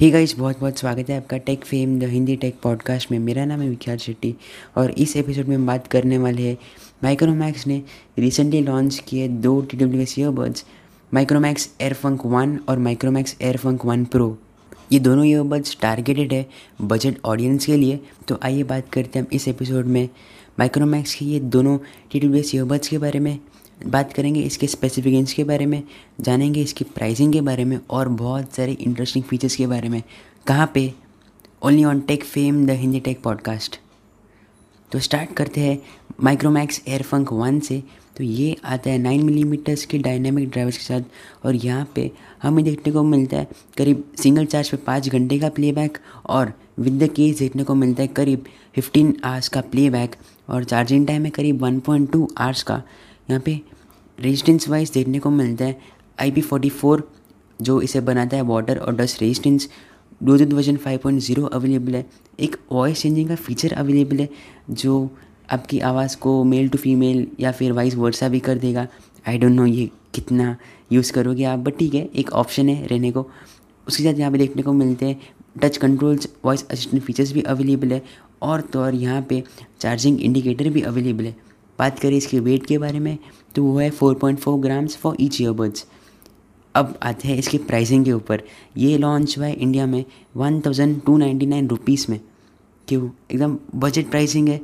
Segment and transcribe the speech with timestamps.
[0.00, 3.44] ही guys बहुत बहुत स्वागत है आपका Tech Fame the Hindi tech podcast में। मेरा
[3.44, 4.34] नाम है विख्यात शेट्टी
[4.76, 6.56] और इस एपिसोड में हम बात करने वाले हैं
[7.04, 7.80] माइक्रोमैक्स ने
[8.18, 10.64] रिसेंटली लॉन्च किए दो T W S earbuds
[11.12, 14.36] Micromax Airfunk one और माइक्रोमैक्स एयरफंक वन प्रो
[14.92, 16.46] ये दोनों ईयरबड्स टारगेटेड है
[16.82, 20.08] बजट ऑडियंस के लिए। तो आइए बात करते हैं हम इस एपिसोड में
[20.58, 21.78] माइक्रोमैक्स के ये दोनों
[22.12, 23.38] टी डब्ल्यू एस ईयरबड्स के बारे में।
[23.86, 25.82] बात करेंगे इसके स्पेसिफिकेशंस के बारे में,
[26.20, 30.02] जानेंगे इसकी प्राइसिंग के बारे में और बहुत सारे इंटरेस्टिंग फीचर्स के बारे में।
[30.46, 30.92] कहाँ पे?
[31.62, 33.78] Only on Tech Fame the Hindi tech podcast
[34.92, 35.78] तो स्टार्ट करते हैं
[36.22, 37.82] माइक्रोमैक्स एयरफंक वन से।
[38.16, 42.10] तो ये आता है नाइन मिलीमीटर्स के डायनामिक ड्राइवर्स के साथ और यहाँ पे
[42.42, 43.46] हमें देखने को मिलता है
[43.78, 48.02] करीब सिंगल चार्ज पे पाँच घंटे का प्लेबैक और विद द केस देखने को मिलता
[48.02, 48.44] है करीब
[48.74, 50.16] फिफ्टीन आवर्स का प्लेबैक
[50.48, 52.82] और चार्जिंग टाइम है करीब वन पॉइंट टू आवर्स का।
[53.28, 53.60] यहाँ पे
[54.18, 55.78] रेजिस्टेंस वाइज देखने को मिलता है
[56.18, 57.08] आई पी फोर्टी फोर
[57.58, 59.68] जो इसे बनाता है वाटर और dust resistance
[60.20, 62.04] Bluetooth version 5.0 available है।
[62.38, 64.28] एक वॉइस चेंजिंग का फीचर अवेलेबल है
[64.72, 65.10] जो
[65.52, 68.86] आपकी आवाज़ को मेल टू फीमेल या फिर वाइस वर्सा भी कर देगा।
[69.28, 70.56] आई डोंट नो ये कितना
[70.92, 73.26] यूज़ करोगे आप बट ठीक है, एक ऑप्शन है रहने को।
[73.86, 75.20] उसके साथ यहाँ पे देखने को मिलते हैं
[75.62, 78.02] touch controls voice assistant features भी अवेलेबल है
[78.42, 79.42] और तो और यहाँ पे
[79.80, 81.36] चार्जिंग इंडिकेटर भी अवेलेबल है।
[81.78, 83.16] बात करें इसके वेट के बारे में
[83.54, 85.86] तो वो है 4.4 ग्राम्स फॉर ईच ईयरबड्स
[86.74, 88.42] अब आते हैं इसके प्राइसिंग के ऊपर।
[88.76, 90.04] ये लॉन्च हुआ है इंडिया में
[90.36, 92.18] one thousand two ninety nine rupees में
[92.88, 94.60] क्यों एकदम बजट प्राइसिंग है,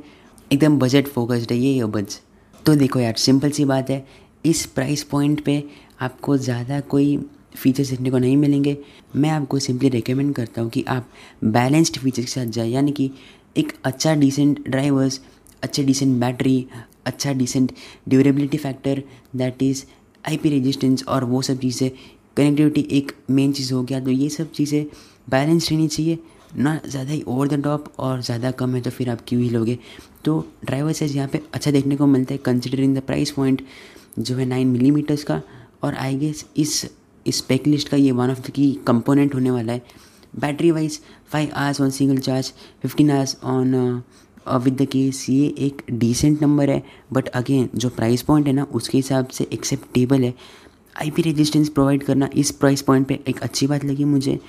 [0.51, 2.19] एकदम बजट फोकस्ड है ये ईयरबड्स
[2.65, 4.05] तो देखो यार सिंपल सी बात है,
[4.45, 5.63] इस प्राइस पॉइंट पे
[6.01, 7.17] आपको ज़्यादा कोई
[7.55, 8.77] फीचर्स देखने को नहीं मिलेंगे।
[9.15, 11.09] मैं आपको सिंपली रिकमेंड करता हूँ कि आप
[11.45, 13.09] बैलेंस्ड फीचर के साथ जाए। यानी कि
[13.57, 15.19] एक अच्छा डिसेंट ड्राइवर्स
[15.63, 16.65] अच्छे डिसेंट बैटरी
[17.05, 17.71] अच्छा decent
[18.09, 19.03] durability factor
[19.35, 19.83] that is
[20.23, 21.89] IP resistance और वो सब चीज़ें
[22.37, 24.85] कनेक्टिविटी एक मेन चीज़ हो गया। तो ये सब चीज़ें
[25.29, 26.17] बैलेंस रहनी चाहिए,
[26.55, 29.49] ना ज़्यादा ही ओवर द टॉप और ज़्यादा कम है तो फिर आप क्यों ही
[29.49, 29.77] लोगे?
[30.25, 33.61] तो ड्राइवर साइज़ यहाँ पे अच्छा देखने को मिलता है कंसिडरिंग द प्राइस पॉइंट
[34.19, 35.41] जो है नाइन मिलीमीटर्स का
[35.83, 36.85] और आई गेस इस
[37.25, 39.81] इस पैक लिस्ट का ये one of the key component होने वाला है।
[40.33, 40.99] Battery wise
[41.31, 42.51] five hours on single charge
[42.81, 43.73] fifteen hours on
[44.47, 46.81] with the case ये एक डिसेंट नंबर है
[47.13, 50.33] बट अगेन जो प्राइस पॉइंट है ना, उसके हिसाब से एक्सेप्टेबल है।
[50.95, 54.39] आईपी रेजिस्टेंस प्रोवाइड करना इस प्राइस पॉइंट पे एक अच्छी बात लगी मुझे।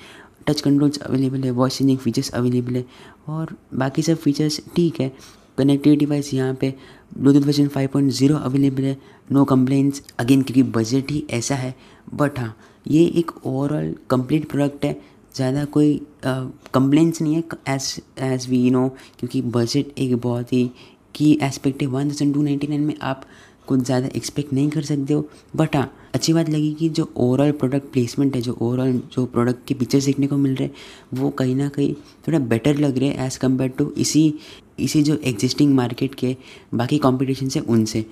[0.47, 2.85] टच कंट्रोल्स अवेलेबल है वॉइस चेंजिंग फीचर्स अवेलेबल है,
[3.29, 5.11] और बाकी सब फीचर्स ठीक है।
[5.57, 6.73] कनेक्टिविटी वाइज यहाँ पे
[7.17, 8.97] ब्लूटूथ वर्जन 5.0 अवेलेबल है
[9.31, 11.73] नो कंप्लेंट्स अगेन क्योंकि बजट ही ऐसा है
[12.13, 12.55] बट हाँ
[12.85, 14.99] ये एक ओवरऑल कंप्लीट प्रोडक्ट है।
[15.35, 15.95] ज़्यादा कोई
[16.25, 18.87] कंप्लेंट्स नहीं है एज एज वी नो
[19.19, 20.69] क्योंकि बजट एक बहुत ही
[21.15, 23.25] की एस्पेक्ट है। One thousand two ninety nine में आप
[23.67, 27.51] कुछ ज़्यादा एक्सपेक्ट नहीं कर सकते हो। बट हाँ अच्छी बात लगी कि जो ओवरऑल
[27.51, 30.75] प्रोडक्ट प्लेसमेंट है, जो ओवरऑल जो प्रोडक्ट के पिक्चर्स देखने को मिल रहे हैं,
[31.13, 31.93] वो कहीं ना कहीं
[32.27, 34.33] थोड़ा बेटर लग रहे हैं एज़ कंपेयर टू इसी
[34.79, 36.35] इसी जो एग्जिस्टिंग मार्केट के
[36.73, 38.05] बाकी कॉम्पिटिशन से उनसे।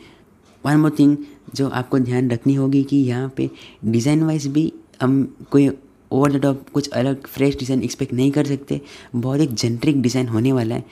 [0.64, 1.16] वन मोर थिंग
[1.56, 3.50] जो आपको ध्यान रखनी होगी कि यहाँ पे
[3.86, 4.72] डिज़ाइन वाइज भी
[5.02, 5.70] हम कोई
[6.12, 8.80] ओवर द टॉप कुछ अलग फ्रेश डिज़ाइन एक्सपेक्ट नहीं कर सकते।
[9.16, 10.84] बहुत एक जेनरिक डिज़ाइन होने वाला है।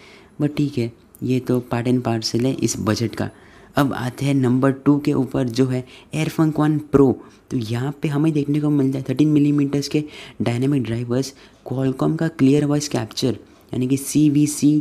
[0.41, 0.91] बट ठीक है,
[1.23, 3.29] ये तो पार्ट एंड पार्सल है इस बजट का।
[3.77, 7.11] अब आते हैं नंबर टू के ऊपर जो है एयरफंक वन प्रो
[7.51, 10.03] तो यहाँ पे हमें देखने को मिलता है थर्टीन मिलीमीटर्स के
[10.41, 11.33] डायनेमिक ड्राइवर्स
[11.67, 13.37] क्वालकॉम का क्लियर वॉइस कैप्चर
[13.73, 14.71] यानी कि सी वी सी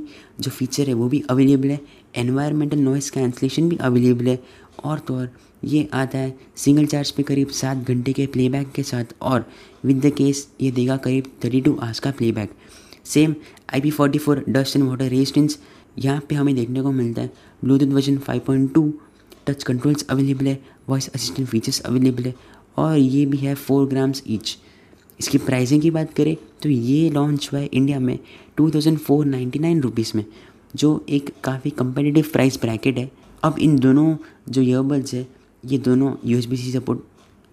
[0.41, 1.81] जो फीचर है वो भी अवेलेबल है।
[2.16, 4.38] एनवायरमेंटल नॉइस कैंसलेशन भी अवेलेबल है।
[4.84, 5.31] और तो और
[5.63, 9.47] ये आता है। सिंगल चार्ज पे करीब सात घंटे के प्लेबैक के साथ और
[9.85, 12.51] विद द केस ये देगा करीब थर्टी टू आवर्स का playback
[13.07, 13.35] same
[13.75, 15.59] I P forty four dust and water resistance
[15.99, 17.31] यहाँ पे हमें देखने को मिलता है।
[17.63, 18.93] Bluetooth version five point two
[19.47, 20.59] touch controls available है।
[20.89, 22.35] वॉइस असिस्टेंट फीचर्स अवेलेबल है।
[22.79, 24.57] और ये भी है फोर ग्राम्स ईच
[25.21, 28.19] इसकी प्राइसिंग की बात करें तो ये लॉन्च हुआ है इंडिया में
[28.57, 30.25] two thousand four ninety nine rupees में,
[30.77, 33.11] जो एक काफ़ी कंपेटिटिव प्राइस ब्रैकेट है।
[33.43, 34.15] अब इन दोनों
[34.49, 35.27] जो ईयरबड्स है
[35.69, 37.01] ये दोनों यू सी सपोर्ट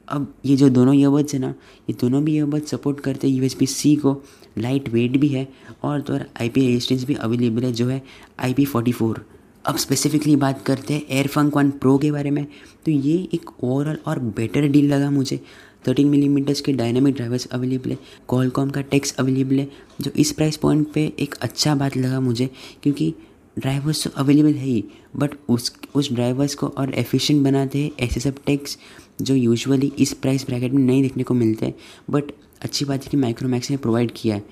[0.07, 1.47] अब ये जो दोनों ईयरबड्स है ना,
[1.89, 4.21] ये दोनों भी ईयरबड्स सपोर्ट करते हैं यू एस सी को।
[4.57, 5.47] लाइट वेट भी है
[5.83, 8.01] और तो आई पी रेजिस्टेंस भी अवेलेबल है, जो है
[8.39, 9.25] आई पी फोर्टी फोर
[9.65, 12.45] अब स्पेसिफिकली बात करते हैं एयरफंक वन प्रो के बारे में
[12.85, 15.39] तो ये एक ओवरऑल और बेटर डील लगा मुझे।
[15.87, 17.97] थर्टीन मिलीमीटर्स के डायनामिक ड्राइवर्स अवेलेबल है
[18.27, 19.67] कॉलकॉम का टेक्स अवेलेबल है,
[20.01, 22.49] जो इस प्राइस पॉइंट पे एक अच्छा बात लगा मुझे,
[22.83, 23.13] क्योंकि
[23.57, 24.83] ड्राइवर्स तो अवेलेबल है ही
[25.15, 28.77] बट उस उस ड्राइवर्स को और एफिशिएंट बनाते हैं ऐसे सब टेक्स
[29.21, 31.73] जो यूजुअली इस प्राइस ब्रैकेट में नहीं देखने को मिलते
[32.09, 32.31] बट
[32.61, 34.43] अच्छी बात है कि माइक्रोमैक्स ने प्रोवाइड किया है।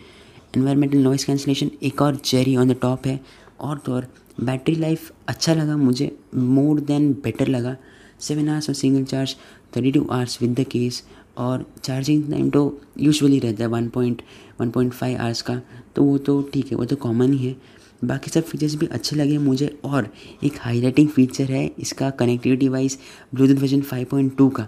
[0.56, 3.20] इन्वायरमेंटल नॉइस कैंसिलेशन एक और चेरी ऑन द टॉप है,
[3.62, 4.08] और तो और
[4.42, 7.76] बैटरी लाइफ अच्छा लगा मुझे मोर देन बेटर लगा।
[8.20, 9.36] सेवन आवर्स और single charge
[9.76, 11.04] thirty two hours with the case
[11.38, 12.62] और चार्जिंग टाइम तो
[13.00, 14.22] यूजुअली रहता है one point
[14.60, 15.62] one point five hours का
[15.96, 17.56] तो वो तो ठीक है, वो तो कॉमन ही है।
[18.04, 20.08] बाकी सब फीचर्स भी अच्छे लगे मुझे और
[20.44, 22.98] एक हाईलाइटिंग फीचर है इसका कनेक्टिविटी वाइज
[23.36, 24.68] ब्लूटूथ वर्जन 5.2 का।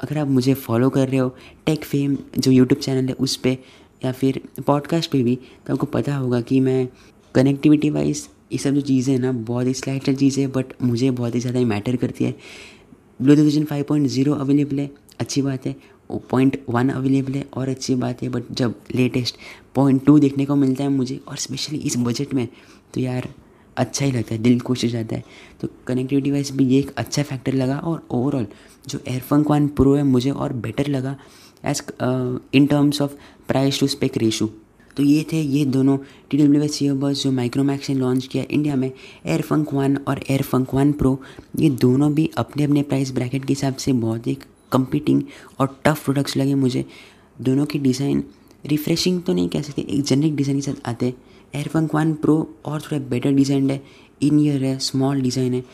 [0.00, 1.34] अगर आप मुझे फॉलो कर रहे हो
[1.66, 3.56] टेक फेम जो यूट्यूब चैनल है उस पर
[4.02, 5.36] या फिर पॉडकास्ट पे भी
[5.66, 6.86] तो आपको पता होगा कि मैं
[7.34, 11.10] कनेक्टिविटी वाइज ये सब जो चीज़ें हैं ना, बहुत ही स्लाइट चीज़ें है बट मुझे
[11.12, 12.34] बहुत ही ज़्यादा मैटर करती है।
[13.20, 14.90] Bluetooth version five point zero available है,
[15.20, 15.74] अच्छी बात है।
[16.18, 19.36] पॉइंट वन अवेलेबल है और अच्छी बात है बट जब लेटेस्ट
[19.74, 22.48] पॉइंट टू देखने को मिलता है मुझे और स्पेशली इस बजट में
[22.94, 23.28] तो यार
[23.76, 25.24] अच्छा ही लगता है, दिल खुश हो जाता है।
[25.60, 28.46] तो कनेक्टिविटी वाइज भी ये एक अच्छा फैक्टर लगा और ओवरऑल
[28.88, 31.16] जो एयरफोन वन प्रो है मुझे और बेटर लगा
[31.64, 31.82] as
[32.54, 33.12] in terms of
[33.48, 34.50] price to spec ratio
[34.96, 35.98] तो ये थे ये दोनों
[36.30, 38.92] टी डब्ल्यू एस ईयरबड्स जो माइक्रोमैक्स ने लॉन्च किया इंडिया में
[39.26, 41.22] एयरफंक वन और एयरफंक वन प्रो
[41.58, 44.38] ये दोनों भी अपने अपने प्राइस ब्रैकेट के हिसाब से बहुत ही
[44.72, 45.22] कंपीटिंग
[45.60, 46.84] और टफ प्रोडक्ट्स लगे मुझे।
[47.38, 48.22] दोनों की डिज़ाइन
[48.64, 51.14] रिफ्रेशिंग तो नहीं कह सकते, एक जेनरिक डिज़ाइन के साथ आते हैं।
[51.54, 53.80] एयरफंक वन प्रो और थोड़ा बेटर डिज़ाइन है।
[54.22, 55.64] इन ईयर है स्मॉल डिज़ाइन है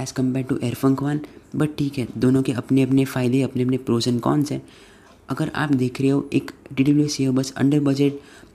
[0.00, 1.20] as compare to Airfunk one
[1.56, 4.62] but ठीक है, दोनों के अपने अपने फ़ायदे, अपने अपने प्रोज एंड कॉन्स हैं।
[5.30, 8.12] अगर आप देख रहे हो एक डी डब्ल्यू सी बस अंडर बजट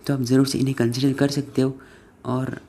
[0.07, 1.77] तो आप ज़रूर से इन्हें कंसिडर कर सकते हो।
[2.25, 2.60] और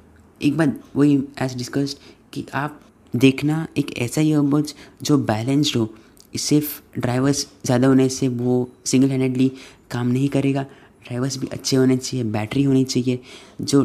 [0.41, 1.99] एक बात वही एज डिस्कस्ड
[2.33, 2.81] कि आप
[3.15, 5.89] देखना एक ऐसा ईयरबड्स जो बैलेंस्ड हो।
[6.35, 9.51] सिर्फ़ ड्राइवर्स ज़्यादा होने से वो सिंगल हैंडेडली
[9.91, 10.63] काम नहीं करेगा।
[11.05, 13.21] ड्राइवर्स भी अच्छे होने चाहिए बैटरी होनी चाहिए।
[13.63, 13.83] जो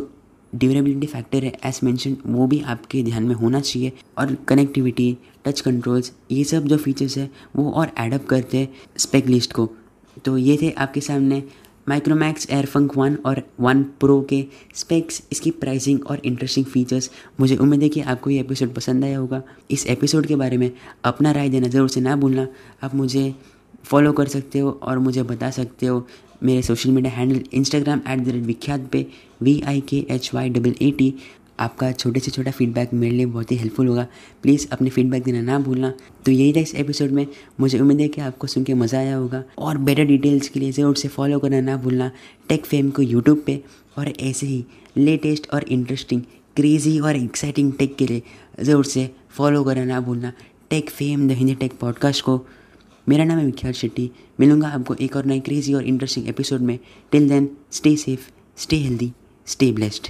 [0.54, 5.62] ड्यूरेबिलिटी फैक्टर है एज मैंशन वो भी आपके ध्यान में होना चाहिए। और कनेक्टिविटी टच
[5.62, 9.69] कंट्रोल्स ये सब जो फीचर्स है, वो और एडअप करते हैं स्पेक लिस्ट को।
[10.25, 11.44] तो ये थे आपके सामने
[11.88, 14.44] माइक्रोमैक्स एयरफंक वन और वन प्रो के
[14.75, 17.09] स्पेक्स इसकी प्राइसिंग और इंटरेस्टिंग फीचर्स
[17.39, 19.41] मुझे उम्मीद है कि आपको ये एपिसोड पसंद आया होगा।
[19.71, 20.71] इस एपिसोड के बारे में
[21.03, 22.47] अपना राय देना ज़रूर से ना भूलना।
[22.83, 23.33] आप मुझे
[23.85, 26.06] फॉलो कर सकते हो और मुझे बता सकते हो।
[26.44, 29.06] मेरे social media handle Instagram at the rate Vikhyat पे
[29.41, 31.13] V I K H Y double A T
[31.59, 34.07] आपका छोटे से छोटा फीडबैक मेरे लिए बहुत ही हेल्पफुल होगा।
[34.44, 35.94] प्लीज़ अपने फीडबैक देना ना भूलना।
[36.25, 37.25] तो यही था इस एपिसोड में।
[37.59, 40.71] मुझे उम्मीद है कि आपको सुन के मज़ा आया होगा। और बेटर डिटेल्स के लिए
[40.71, 42.11] ज़रूर से फॉलो करना ना भूलना
[42.50, 43.61] टेक फेम को यूट्यूब पे।
[43.97, 44.63] और ऐसे ही
[44.97, 46.21] लेटेस्ट और इंटरेस्टिंग
[46.55, 48.21] क्रेजी और एक्साइटिंग टेक के लिए
[48.59, 50.33] ज़रूर से फॉलो करना ना भूलना
[50.69, 52.39] Tech Fame the Hindi tech podcast को।
[53.07, 54.09] मेरा नाम है विख्यात शेट्टी।
[54.39, 56.77] मिलूँगा आपको एक और नई क्रेजी और इंटरेस्टिंग एपिसोड में।
[57.11, 59.11] Till then stay safe stay healthy
[59.47, 60.07] stay blessed